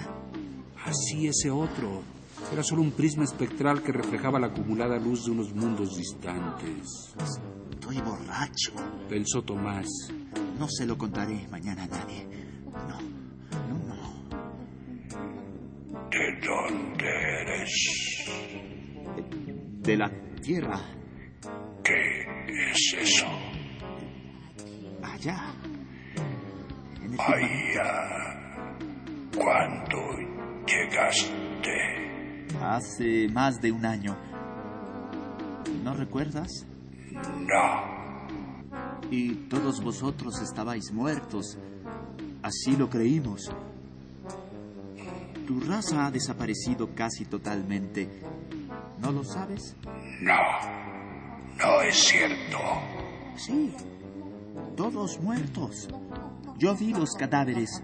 así 0.84 1.28
ese 1.28 1.50
otro, 1.50 2.02
era 2.52 2.64
solo 2.64 2.82
un 2.82 2.92
prisma 2.92 3.24
espectral 3.24 3.82
que 3.84 3.92
reflejaba 3.92 4.40
la 4.40 4.48
acumulada 4.48 4.98
luz 4.98 5.26
de 5.26 5.32
unos 5.32 5.54
mundos 5.54 5.96
distantes. 5.98 7.14
Estoy 7.72 8.02
borracho. 8.02 8.74
Pensó 9.08 9.42
Tomás. 9.44 9.88
No 10.58 10.68
se 10.68 10.86
lo 10.86 10.98
contaré 10.98 11.48
mañana 11.50 11.84
a 11.84 11.88
nadie. 11.88 12.28
No, 12.66 13.00
no, 13.68 13.78
no. 13.86 14.30
¿De 16.10 16.40
dónde 16.46 17.06
eres? 17.42 17.72
De 19.82 19.98
la 19.98 20.10
tierra, 20.42 20.80
¿Qué 21.84 22.26
es 22.72 22.96
eso? 23.00 23.26
allá. 25.04 25.54
En 27.04 27.14
el 27.14 27.20
Allá. 27.20 27.92
¿Cuándo 29.36 29.98
llegaste? 30.68 32.09
Hace 32.62 33.28
más 33.30 33.62
de 33.62 33.72
un 33.72 33.86
año. 33.86 34.16
¿No 35.84 35.94
recuerdas? 35.94 36.66
No. 37.12 39.00
Y 39.12 39.34
todos 39.50 39.84
vosotros 39.84 40.42
estabais 40.42 40.92
muertos. 40.92 41.58
Así 42.42 42.76
lo 42.76 42.90
creímos. 42.90 43.50
Tu 45.48 45.60
raza 45.62 46.06
ha 46.06 46.12
desaparecido 46.12 46.94
casi 46.94 47.26
totalmente. 47.26 48.08
¿No 49.00 49.12
lo 49.12 49.24
sabes? 49.24 49.76
No. 50.22 50.40
No 51.58 51.82
es 51.82 51.96
cierto. 51.96 52.58
Sí. 53.36 53.74
Todos 54.76 55.20
muertos. 55.22 55.88
Yo 56.58 56.76
vi 56.76 56.94
los 56.94 57.12
cadáveres 57.18 57.82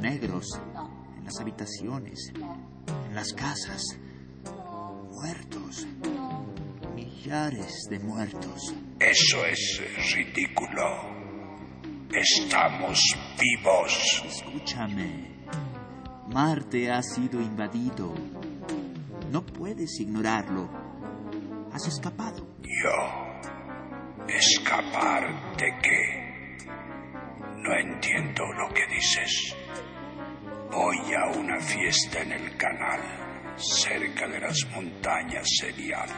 negros 0.00 0.60
en 1.16 1.24
las 1.24 1.40
habitaciones, 1.40 2.32
las 3.18 3.32
casas. 3.32 3.82
Muertos. 5.10 5.88
Millares 6.94 7.88
de 7.90 7.98
muertos. 7.98 8.72
Eso 9.00 9.44
es 9.44 9.82
ridículo. 10.14 10.84
Estamos 12.12 13.00
vivos. 13.40 14.22
Escúchame. 14.24 15.34
Marte 16.32 16.92
ha 16.92 17.02
sido 17.02 17.40
invadido. 17.40 18.14
No 19.32 19.44
puedes 19.44 19.98
ignorarlo. 19.98 20.70
Has 21.72 21.88
escapado. 21.88 22.46
Yo. 22.62 24.28
¿Escapar 24.28 25.56
de 25.56 25.66
qué? 25.82 26.56
No 27.56 27.74
entiendo 27.80 28.44
lo 28.52 28.72
que 28.72 28.86
dices. 28.94 29.56
Voy 30.70 30.98
a 31.14 31.26
una 31.38 31.58
fiesta 31.60 32.20
en 32.20 32.32
el 32.32 32.56
canal, 32.56 33.00
cerca 33.56 34.28
de 34.28 34.40
las 34.40 34.66
montañas 34.74 35.46
Serial. 35.58 36.08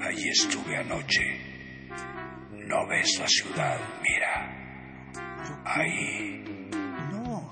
Allí 0.00 0.28
estuve 0.28 0.76
anoche. 0.76 1.22
¿No 2.52 2.86
ves 2.88 3.18
la 3.18 3.26
ciudad? 3.28 3.78
Mira. 4.02 4.48
Ahí. 5.64 6.44
No, 7.10 7.50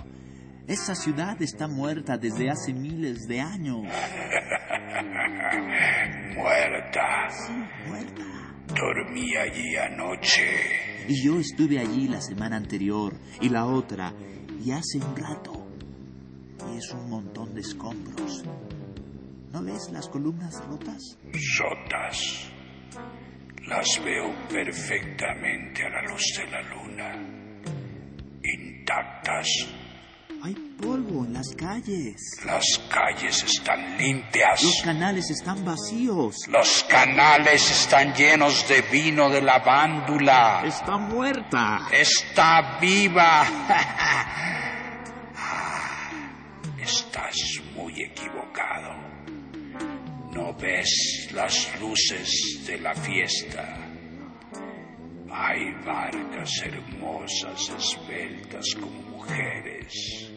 esa 0.66 0.94
ciudad 0.94 1.40
está 1.42 1.66
muerta 1.68 2.16
desde 2.16 2.50
hace 2.50 2.72
miles 2.72 3.26
de 3.26 3.40
años. 3.40 3.82
Muerta. 6.36 7.28
Muerta. 7.88 8.22
Dormí 8.74 9.36
allí 9.36 9.76
anoche. 9.76 10.44
Y 11.08 11.24
yo 11.24 11.38
estuve 11.40 11.78
allí 11.80 12.06
la 12.08 12.20
semana 12.20 12.56
anterior 12.56 13.14
y 13.40 13.48
la 13.48 13.66
otra 13.66 14.12
y 14.64 14.70
hace 14.72 14.98
un 14.98 15.16
rato. 15.16 15.59
Y 16.68 16.76
es 16.78 16.92
un 16.92 17.10
montón 17.10 17.54
de 17.54 17.60
escombros. 17.60 18.44
¿No 19.52 19.62
ves 19.62 19.90
las 19.92 20.08
columnas 20.08 20.62
rotas? 20.66 21.16
Rotas. 21.58 22.50
Las 23.66 24.04
veo 24.04 24.34
perfectamente 24.48 25.84
a 25.84 25.88
la 25.90 26.02
luz 26.02 26.24
de 26.36 26.50
la 26.50 26.62
luna. 26.62 27.14
Intactas. 28.42 29.48
Hay 30.42 30.54
polvo 30.80 31.24
en 31.24 31.34
las 31.34 31.54
calles. 31.54 32.40
Las 32.46 32.64
calles 32.88 33.42
están 33.42 33.98
limpias. 33.98 34.62
Los 34.62 34.82
canales 34.82 35.30
están 35.30 35.64
vacíos. 35.64 36.36
Los 36.48 36.84
canales 36.84 37.70
están 37.70 38.14
llenos 38.14 38.66
de 38.68 38.82
vino 38.82 39.28
de 39.28 39.42
lavándula. 39.42 40.62
Está 40.64 40.96
muerta. 40.96 41.88
Está 41.92 42.78
viva. 42.80 43.46
No 50.32 50.54
ves 50.54 51.28
las 51.32 51.80
luces 51.80 52.64
de 52.66 52.78
la 52.78 52.94
fiesta. 52.94 53.76
Hay 55.32 55.72
barcas 55.84 56.62
hermosas, 56.64 57.68
esbeltas 57.68 58.66
como 58.78 59.00
mujeres. 59.10 60.30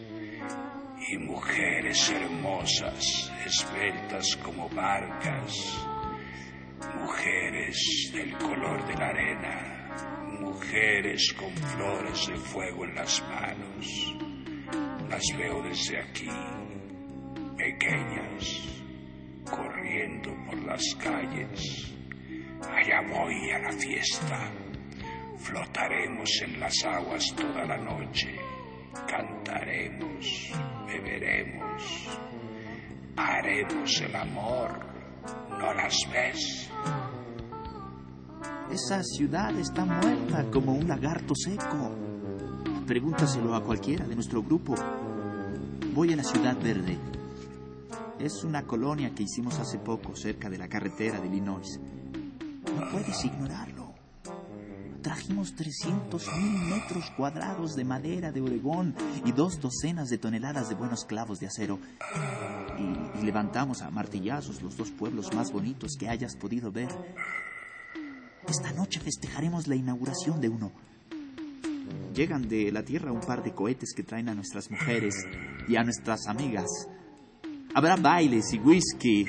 Y 1.10 1.18
mujeres 1.18 2.10
hermosas, 2.10 3.32
esbeltas 3.46 4.36
como 4.38 4.68
barcas. 4.70 5.78
Mujeres 6.96 8.12
del 8.14 8.34
color 8.38 8.88
de 8.88 8.94
la 8.96 9.08
arena. 9.10 9.90
Mujeres 10.40 11.34
con 11.34 11.56
flores 11.56 12.28
de 12.28 12.38
fuego 12.38 12.86
en 12.86 12.96
las 12.96 13.22
manos. 13.30 14.16
Las 15.08 15.24
veo 15.38 15.62
desde 15.62 16.00
aquí, 16.00 16.30
pequeñas, 17.56 18.83
corriendo 19.50 20.30
por 20.46 20.62
las 20.64 20.84
calles. 20.96 21.94
Allá 22.62 23.02
voy 23.10 23.52
a 23.52 23.60
la 23.60 23.72
fiesta. 23.72 24.52
Flotaremos 25.38 26.30
en 26.44 26.60
las 26.60 26.74
aguas 26.86 27.34
toda 27.36 27.66
la 27.66 27.78
noche. 27.78 28.36
Cantaremos, 29.08 30.52
beberemos, 30.88 32.10
haremos 33.18 34.02
el 34.02 34.16
amor. 34.16 34.94
¿No 35.50 35.74
las 35.74 35.98
ves? 36.12 36.70
Esa 38.72 39.04
ciudad 39.04 39.58
está 39.60 39.86
muerta 39.86 40.46
como 40.52 40.74
un 40.74 40.88
lagarto 40.88 41.34
seco. 41.36 41.92
Pregúntaselo 42.88 43.56
a 43.56 43.64
cualquiera 43.64 44.06
de 44.06 44.16
nuestro 44.16 44.42
grupo. 44.42 44.76
Voy 45.94 46.12
a 46.12 46.16
la 46.16 46.24
Ciudad 46.24 46.58
Verde. 46.62 46.98
Es 48.20 48.44
una 48.44 48.64
colonia 48.64 49.14
que 49.14 49.24
hicimos 49.24 49.60
hace 49.60 49.80
poco 49.80 50.16
cerca 50.16 50.50
de 50.50 50.58
la 50.58 50.68
carretera 50.68 51.20
de 51.20 51.28
Illinois. 51.28 51.80
No 52.76 52.92
puedes 52.92 53.26
ignorarlo. 53.26 53.92
Trajimos 55.02 55.56
300 55.56 56.28
mil 56.38 56.62
metros 56.70 57.12
cuadrados 57.18 57.76
de 57.76 57.84
madera 57.84 58.32
de 58.32 58.42
Oregón 58.42 58.96
y 59.26 59.32
dos 59.34 59.60
docenas 59.60 60.10
de 60.10 60.18
toneladas 60.18 60.70
de 60.70 60.76
buenos 60.76 61.04
clavos 61.04 61.40
de 61.40 61.48
acero. 61.48 61.80
Y, 62.80 63.20
y 63.20 63.24
levantamos 63.24 63.82
a 63.82 63.90
martillazos 63.90 64.62
los 64.62 64.78
dos 64.78 64.92
pueblos 64.92 65.34
más 65.34 65.52
bonitos 65.52 65.98
que 66.00 66.08
hayas 66.08 66.36
podido 66.36 66.72
ver. 66.72 66.90
Esta 68.48 68.72
noche 68.72 69.00
festejaremos 69.00 69.68
la 69.68 69.76
inauguración 69.76 70.40
de 70.40 70.50
uno. 70.50 70.72
Llegan 72.14 72.48
de 72.48 72.72
la 72.72 72.84
Tierra 72.84 73.12
un 73.12 73.22
par 73.22 73.44
de 73.44 73.54
cohetes 73.54 73.94
que 73.94 74.04
traen 74.04 74.30
a 74.30 74.36
nuestras 74.36 74.70
mujeres 74.70 75.16
y 75.68 75.76
a 75.76 75.84
nuestras 75.84 76.28
amigas. 76.28 76.70
Habrá 77.76 77.96
bailes 77.96 78.54
y 78.54 78.60
whisky. 78.60 79.26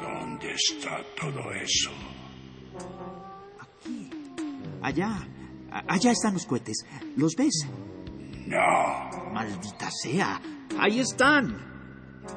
¿Dónde 0.00 0.52
está 0.52 1.00
todo 1.20 1.50
eso? 1.52 1.90
Aquí. 3.60 4.10
Allá. 4.82 5.28
Allá 5.88 6.12
están 6.12 6.34
los 6.34 6.46
cohetes. 6.46 6.84
¿Los 7.16 7.34
ves? 7.34 7.66
No, 8.46 9.32
Maldita 9.32 9.90
sea. 9.90 10.40
Ahí 10.78 11.00
están. 11.00 11.70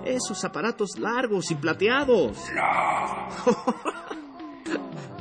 Esos 0.03 0.43
aparatos 0.45 0.97
largos 0.97 1.51
y 1.51 1.55
plateados. 1.55 2.37
no. 2.55 3.95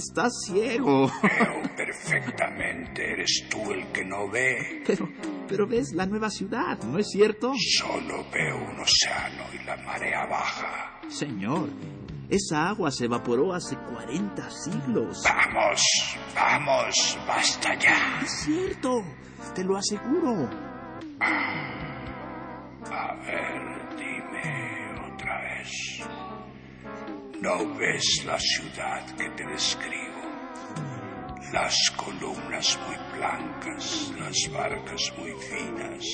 Estás 0.00 0.32
ciego. 0.46 1.12
Veo 1.22 1.76
perfectamente. 1.76 3.12
Eres 3.12 3.44
tú 3.50 3.70
el 3.70 3.86
que 3.92 4.02
no 4.02 4.30
ve. 4.30 4.82
Pero, 4.86 5.06
pero 5.46 5.66
ves 5.66 5.92
la 5.92 6.06
nueva 6.06 6.30
ciudad, 6.30 6.78
¿no 6.84 6.98
es 6.98 7.10
cierto? 7.10 7.52
Solo 7.78 8.24
veo 8.32 8.56
un 8.56 8.80
océano 8.80 9.44
y 9.52 9.62
la 9.66 9.76
marea 9.76 10.24
baja. 10.24 11.00
Señor, 11.10 11.68
esa 12.30 12.70
agua 12.70 12.90
se 12.90 13.04
evaporó 13.04 13.52
hace 13.52 13.76
40 13.76 14.50
siglos. 14.50 15.22
Vamos, 15.22 15.82
vamos, 16.34 17.18
basta 17.28 17.74
ya. 17.78 18.20
Es 18.22 18.44
cierto, 18.46 19.02
te 19.54 19.62
lo 19.64 19.76
aseguro. 19.76 20.48
A 22.90 23.14
ver, 23.16 23.96
dime 23.98 25.12
otra 25.12 25.40
vez. 25.42 26.02
¿No 27.40 27.74
ves 27.74 28.22
la 28.26 28.38
ciudad 28.38 29.16
que 29.16 29.30
te 29.30 29.46
describo? 29.46 30.20
Las 31.54 31.74
columnas 31.96 32.78
muy 32.86 32.96
blancas, 33.16 34.12
las 34.18 34.52
barcas 34.52 35.12
muy 35.16 35.32
finas, 35.40 36.04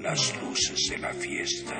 las 0.00 0.42
luces 0.42 0.80
de 0.88 0.98
la 0.98 1.12
fiesta. 1.12 1.74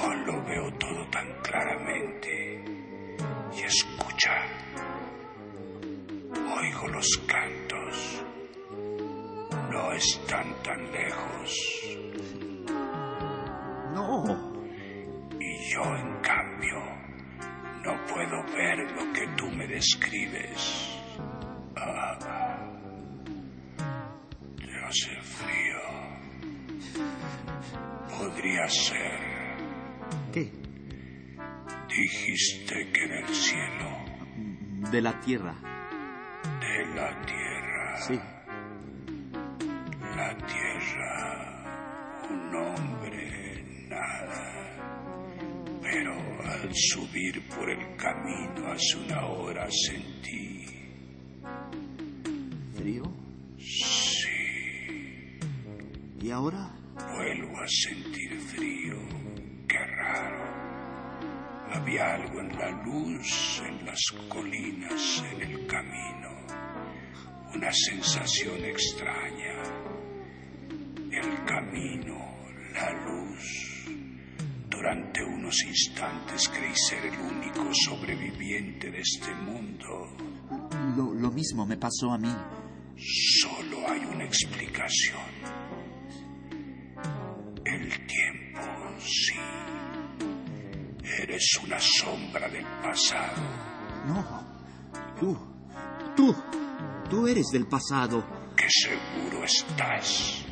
Oh, 0.00 0.14
lo 0.14 0.44
veo 0.44 0.72
todo 0.78 1.04
tan 1.10 1.26
claramente. 1.42 2.64
Y 3.56 3.62
escucha. 3.64 4.46
Oigo 6.56 6.86
los 6.86 7.08
cantos. 7.26 8.22
No 9.72 9.92
están 9.92 10.54
tan 10.62 10.92
lejos. 10.92 11.56
No, 13.92 14.24
Y 15.40 15.72
yo, 15.72 15.82
en 15.96 16.20
cambio, 16.20 16.97
no 17.84 18.06
puedo 18.06 18.42
ver 18.54 18.78
lo 18.92 19.12
que 19.12 19.26
tú 19.36 19.46
me 19.50 19.66
describes. 19.66 20.98
Ah, 21.76 22.18
te 24.56 24.84
hace 24.86 25.20
frío. 25.22 25.78
Podría 28.18 28.68
ser. 28.68 29.20
¿qué? 30.32 30.50
Dijiste 31.88 32.90
que 32.92 33.04
en 33.04 33.12
el 33.12 33.28
cielo, 33.28 34.90
De 34.90 35.00
la 35.00 35.18
tierra. 35.20 35.54
de 36.60 36.86
la 36.94 37.10
tierra, 37.26 37.96
Sí. 37.96 38.20
Subir 46.78 47.42
por 47.48 47.68
el 47.70 47.96
camino 47.96 48.72
hace 48.72 48.96
una 49.04 49.26
hora 49.26 49.66
sentí, 49.70 50.64
¿Frío? 52.74 53.02
sí, 53.58 55.38
¿Y 56.20 56.30
ahora? 56.30 56.72
vuelvo 56.94 57.58
a 57.60 57.66
sentir 57.68 58.38
frío. 58.40 58.96
Qué 59.68 59.78
raro. 59.78 60.44
Había 61.74 62.14
algo 62.14 62.40
en 62.40 62.48
la 62.58 62.70
luz, 62.84 63.62
en 63.64 63.86
las 63.86 64.00
colinas, 64.28 65.22
en 65.32 65.42
el 65.42 65.66
camino. 65.66 66.28
Una 67.54 67.70
sensación 67.72 68.64
extraña. 68.64 69.47
Durante 74.88 75.22
unos 75.22 75.62
instantes 75.64 76.48
creí 76.48 76.74
ser 76.74 77.04
el 77.04 77.20
único 77.20 77.62
sobreviviente 77.74 78.90
de 78.90 79.00
este 79.00 79.34
mundo. 79.34 80.16
Lo, 80.96 81.30
mismo 81.30 81.66
me 81.66 81.76
pasó 81.76 82.10
a 82.10 82.16
mí. 82.16 82.34
Solo 82.96 83.86
hay 83.86 84.00
una 84.06 84.24
explicación. 84.24 85.20
El 87.66 88.06
tiempo, 88.06 88.60
sí. 88.98 89.34
Eres 91.20 91.60
una 91.62 91.78
sombra 91.78 92.48
del 92.48 92.64
pasado. 92.82 93.42
No. 94.06 94.24
Tú. 95.20 95.36
Tú. 96.16 96.34
Tú 97.10 97.26
eres 97.28 97.48
del 97.52 97.66
pasado. 97.66 98.24
Que 98.56 98.66
seguro 98.70 99.44
estás. 99.44 100.47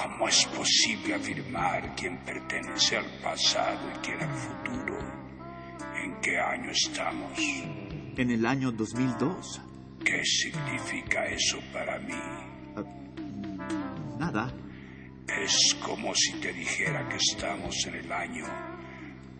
¿Cómo 0.00 0.28
es 0.28 0.46
posible 0.46 1.16
afirmar 1.16 1.96
quién 1.96 2.18
pertenece 2.18 2.98
al 2.98 3.06
pasado 3.20 3.80
y 3.90 3.94
quién 3.98 4.20
al 4.20 4.32
futuro? 4.32 4.96
¿En 6.00 6.20
qué 6.20 6.38
año 6.38 6.70
estamos? 6.70 7.36
En 8.16 8.30
el 8.30 8.46
año 8.46 8.70
2002. 8.70 9.60
¿Qué 10.04 10.24
significa 10.24 11.26
eso 11.26 11.58
para 11.72 11.98
mí? 11.98 12.14
Nada. 14.20 14.54
Es 15.26 15.74
como 15.84 16.14
si 16.14 16.34
te 16.34 16.52
dijera 16.52 17.08
que 17.08 17.16
estamos 17.16 17.74
en 17.86 17.96
el 17.96 18.12
año 18.12 18.44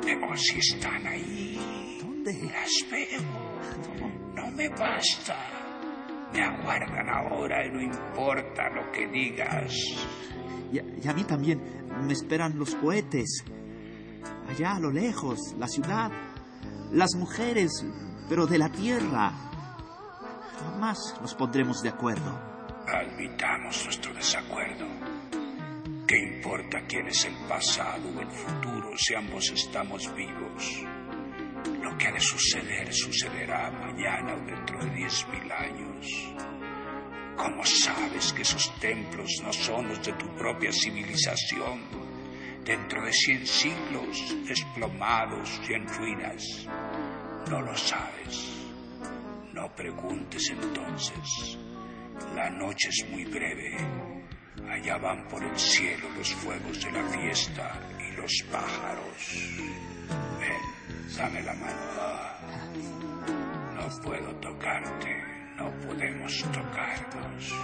Pero 0.00 0.36
si 0.36 0.58
están 0.60 1.04
ahí, 1.04 1.98
¿Dónde? 2.00 2.34
las 2.44 2.70
veo. 2.88 3.20
No 4.36 4.48
me 4.52 4.68
basta. 4.68 5.36
Me 6.32 6.40
aguardan 6.40 7.08
ahora 7.08 7.66
y 7.66 7.70
no 7.70 7.82
importa 7.82 8.70
lo 8.70 8.92
que 8.92 9.08
digas. 9.08 9.74
Y 10.72 10.78
y 10.78 11.08
a 11.08 11.12
mí 11.12 11.24
también 11.24 11.60
me 12.06 12.12
esperan 12.12 12.58
los 12.58 12.74
cohetes. 12.76 13.44
Allá 14.48 14.76
a 14.76 14.80
lo 14.80 14.90
lejos, 14.90 15.54
la 15.58 15.68
ciudad, 15.68 16.10
las 16.92 17.14
mujeres, 17.14 17.84
pero 18.28 18.46
de 18.46 18.58
la 18.58 18.68
tierra. 18.68 19.32
Jamás 20.60 21.14
nos 21.20 21.34
pondremos 21.34 21.82
de 21.82 21.88
acuerdo. 21.90 22.38
Admitamos 22.86 23.84
nuestro 23.84 24.14
desacuerdo. 24.14 24.86
¿Qué 26.06 26.18
importa 26.18 26.78
quién 26.88 27.08
es 27.08 27.24
el 27.24 27.34
pasado 27.48 28.08
o 28.16 28.20
el 28.20 28.30
futuro 28.30 28.90
si 28.96 29.14
ambos 29.14 29.50
estamos 29.50 30.14
vivos? 30.14 30.84
Lo 31.82 31.98
que 31.98 32.06
ha 32.06 32.12
de 32.12 32.20
suceder 32.20 32.92
sucederá 32.94 33.70
mañana 33.72 34.34
o 34.34 34.46
dentro 34.46 34.78
de 34.84 34.90
diez 34.90 35.26
mil 35.28 35.50
años. 35.50 36.06
¿Cómo 37.36 37.64
sabes 37.64 38.32
que 38.32 38.42
esos 38.42 38.72
templos 38.78 39.28
no 39.42 39.52
son 39.52 39.88
los 39.88 40.04
de 40.06 40.12
tu 40.12 40.32
propia 40.36 40.70
civilización? 40.72 42.05
Dentro 42.66 43.00
de 43.04 43.12
cien 43.12 43.46
siglos, 43.46 44.34
desplomados 44.44 45.60
y 45.68 45.74
en 45.74 45.86
ruinas. 45.86 46.66
No 47.48 47.62
lo 47.62 47.76
sabes. 47.76 48.66
No 49.52 49.72
preguntes 49.76 50.50
entonces. 50.50 51.58
La 52.34 52.50
noche 52.50 52.88
es 52.88 53.08
muy 53.08 53.24
breve. 53.24 53.76
Allá 54.68 54.98
van 54.98 55.28
por 55.28 55.44
el 55.44 55.56
cielo 55.56 56.08
los 56.18 56.34
fuegos 56.34 56.82
de 56.82 56.90
la 56.90 57.04
fiesta 57.04 57.80
y 58.00 58.16
los 58.16 58.32
pájaros. 58.50 59.68
Ven, 60.40 61.16
dame 61.16 61.42
la 61.44 61.54
mano. 61.54 61.76
No 63.76 64.02
puedo 64.02 64.34
tocarte. 64.40 65.22
No 65.56 65.70
podemos 65.86 66.42
tocarnos. 66.52 67.54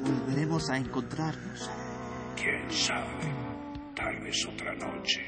Volveremos 0.00 0.70
a 0.70 0.78
encontrarnos. 0.78 1.70
¿Quién 2.42 2.68
sabe? 2.72 3.22
Tal 3.94 4.18
vez 4.18 4.44
otra 4.48 4.74
noche. 4.74 5.20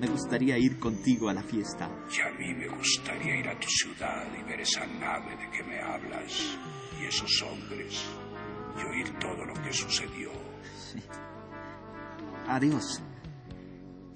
Me 0.00 0.08
gustaría 0.08 0.58
ir 0.58 0.76
contigo 0.80 1.28
a 1.28 1.34
la 1.34 1.42
fiesta. 1.44 1.88
Y 2.10 2.20
a 2.20 2.36
mí 2.36 2.52
me 2.52 2.66
gustaría 2.66 3.36
ir 3.36 3.48
a 3.48 3.56
tu 3.60 3.68
ciudad 3.68 4.26
y 4.36 4.42
ver 4.42 4.60
esa 4.60 4.84
nave 4.86 5.36
de 5.36 5.48
que 5.50 5.62
me 5.62 5.80
hablas 5.80 6.58
y 7.00 7.04
esos 7.06 7.42
hombres 7.42 8.04
y 8.76 8.88
oír 8.88 9.18
todo 9.20 9.44
lo 9.44 9.54
que 9.62 9.72
sucedió. 9.72 10.32
Adiós. 12.48 13.00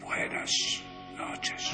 Buenas 0.01 0.51
noches. 1.17 1.71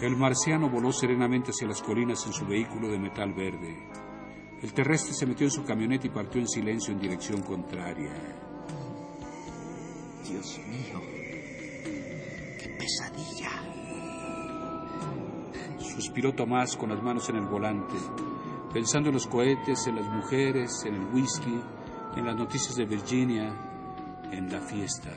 El 0.00 0.16
marciano 0.16 0.68
voló 0.68 0.90
serenamente 0.90 1.52
hacia 1.52 1.68
las 1.68 1.80
colinas 1.80 2.26
en 2.26 2.32
su 2.32 2.44
vehículo 2.46 2.88
de 2.88 2.98
metal 2.98 3.32
verde. 3.32 4.05
El 4.62 4.72
terrestre 4.72 5.12
se 5.12 5.26
metió 5.26 5.46
en 5.46 5.50
su 5.50 5.64
camioneta 5.64 6.06
y 6.06 6.10
partió 6.10 6.40
en 6.40 6.48
silencio 6.48 6.92
en 6.92 7.00
dirección 7.00 7.42
contraria. 7.42 8.12
Dios 10.26 10.58
mío. 10.66 11.00
Qué 12.58 12.76
pesadilla. 12.78 13.50
Suspiró 15.78 16.32
Tomás 16.32 16.76
con 16.76 16.90
las 16.90 17.02
manos 17.02 17.28
en 17.28 17.36
el 17.36 17.46
volante, 17.46 17.94
pensando 18.72 19.10
en 19.10 19.14
los 19.14 19.26
cohetes, 19.26 19.86
en 19.86 19.96
las 19.96 20.08
mujeres, 20.08 20.84
en 20.86 20.94
el 20.94 21.04
whisky, 21.14 21.60
en 22.16 22.24
las 22.24 22.36
noticias 22.36 22.76
de 22.76 22.86
Virginia, 22.86 23.54
en 24.32 24.50
la 24.50 24.60
fiesta. 24.60 25.10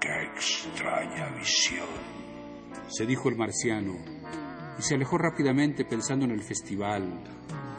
Qué 0.00 0.22
extraña 0.32 1.30
visión. 1.36 1.88
Se 2.88 3.04
dijo 3.04 3.28
el 3.28 3.36
marciano, 3.36 3.94
y 4.78 4.82
se 4.82 4.94
alejó 4.94 5.18
rápidamente 5.18 5.84
pensando 5.84 6.24
en 6.24 6.30
el 6.32 6.42
festival, 6.42 7.22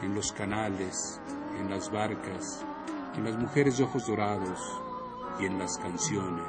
en 0.02 0.14
los 0.14 0.32
canales, 0.32 1.20
en 1.58 1.70
las 1.70 1.90
barcas, 1.90 2.64
en 3.16 3.24
las 3.24 3.36
mujeres 3.36 3.78
de 3.78 3.84
ojos 3.84 4.06
dorados 4.06 4.60
y 5.40 5.46
en 5.46 5.58
las 5.58 5.76
canciones. 5.78 6.44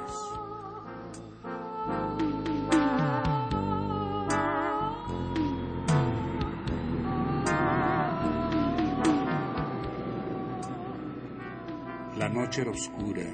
La 12.16 12.28
noche 12.28 12.62
era 12.62 12.70
oscura. 12.70 13.24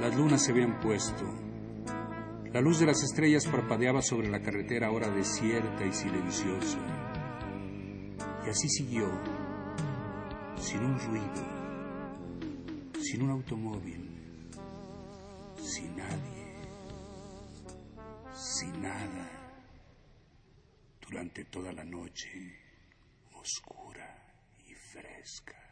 Las 0.00 0.16
lunas 0.16 0.42
se 0.42 0.52
habían 0.52 0.80
puesto. 0.80 1.24
La 2.52 2.60
luz 2.60 2.80
de 2.80 2.86
las 2.86 3.02
estrellas 3.02 3.46
parpadeaba 3.46 4.02
sobre 4.02 4.28
la 4.28 4.40
carretera 4.40 4.88
ahora 4.88 5.08
desierta 5.08 5.84
y 5.84 5.92
silenciosa. 5.92 7.01
Y 8.44 8.50
así 8.50 8.68
siguió, 8.68 9.08
sin 10.58 10.80
un 10.80 10.98
ruido, 10.98 13.00
sin 13.00 13.22
un 13.22 13.30
automóvil, 13.30 14.50
sin 15.60 15.96
nadie, 15.96 16.56
sin 18.34 18.82
nada, 18.82 19.30
durante 21.00 21.44
toda 21.44 21.72
la 21.72 21.84
noche 21.84 22.58
oscura 23.34 24.34
y 24.66 24.74
fresca. 24.74 25.71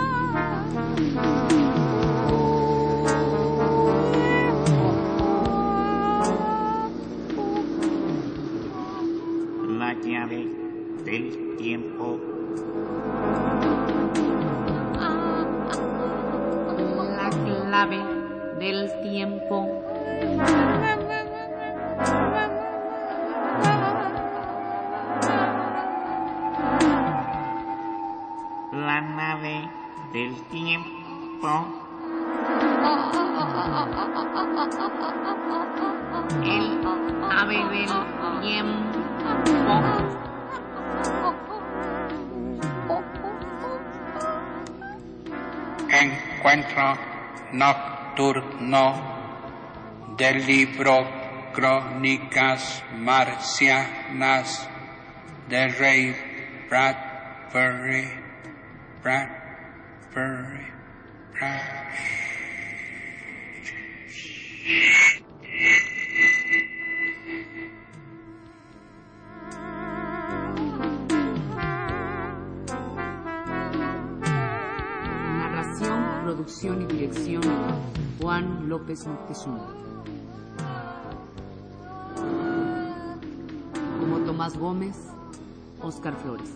Tiempo. 31.41 31.81
El 36.43 36.65
ave 37.31 37.59
del 37.69 38.41
tiempo. 38.41 39.01
Encuentro 45.89 46.97
nocturno 47.53 48.83
del 50.17 50.45
libro 50.45 51.07
Crónicas 51.53 52.83
Marcianas 52.97 54.69
de 55.49 55.67
Ray 55.67 56.15
Bradbury. 56.69 58.07
Bradbury. 59.03 60.80
Narración, 61.41 61.57
producción 76.23 76.83
y 76.83 76.85
dirección 76.85 77.41
Juan 78.21 78.69
López 78.69 79.07
Moctezuma. 79.07 79.73
Como 83.99 84.19
Tomás 84.27 84.55
Gómez, 84.55 84.95
Óscar 85.81 86.15
Flores. 86.17 86.51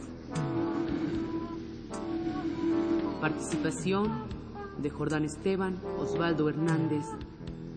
Participación 3.19 4.34
de 4.77 4.89
Jordán 4.89 5.25
Esteban, 5.25 5.79
Osvaldo 5.99 6.49
Hernández 6.49 7.05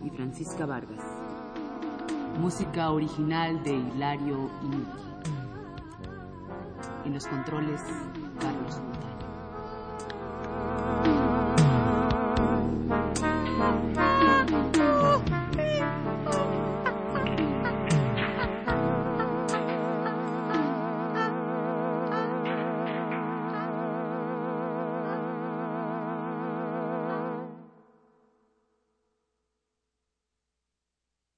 y 0.03 0.09
Francisca 0.09 0.65
Vargas. 0.65 1.03
Música 2.39 2.91
original 2.91 3.63
de 3.63 3.75
Hilario 3.75 4.49
Inuki. 4.63 5.09
En 7.05 7.13
los 7.13 7.25
controles, 7.27 7.81
Carlos. 8.39 8.88